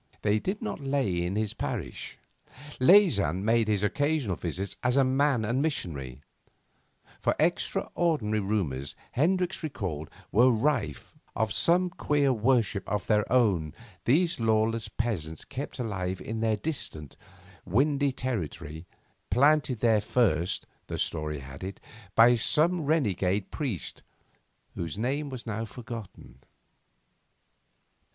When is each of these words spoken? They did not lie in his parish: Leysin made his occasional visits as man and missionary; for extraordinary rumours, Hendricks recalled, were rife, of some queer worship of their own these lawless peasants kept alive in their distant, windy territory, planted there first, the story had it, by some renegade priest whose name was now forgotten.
They 0.23 0.39
did 0.39 0.63
not 0.63 0.79
lie 0.79 0.97
in 1.01 1.35
his 1.35 1.53
parish: 1.53 2.17
Leysin 2.79 3.45
made 3.45 3.67
his 3.67 3.83
occasional 3.83 4.35
visits 4.35 4.75
as 4.81 4.97
man 4.97 5.45
and 5.45 5.61
missionary; 5.61 6.23
for 7.19 7.35
extraordinary 7.39 8.39
rumours, 8.39 8.95
Hendricks 9.11 9.61
recalled, 9.61 10.09
were 10.31 10.49
rife, 10.51 11.13
of 11.35 11.53
some 11.53 11.91
queer 11.91 12.33
worship 12.33 12.89
of 12.89 13.05
their 13.05 13.31
own 13.31 13.75
these 14.05 14.39
lawless 14.39 14.87
peasants 14.89 15.45
kept 15.45 15.77
alive 15.77 16.19
in 16.19 16.39
their 16.39 16.57
distant, 16.57 17.15
windy 17.63 18.11
territory, 18.11 18.87
planted 19.29 19.81
there 19.81 20.01
first, 20.01 20.65
the 20.87 20.97
story 20.97 21.37
had 21.41 21.63
it, 21.63 21.79
by 22.15 22.33
some 22.33 22.81
renegade 22.85 23.51
priest 23.51 24.01
whose 24.73 24.97
name 24.97 25.29
was 25.29 25.45
now 25.45 25.63
forgotten. 25.63 26.39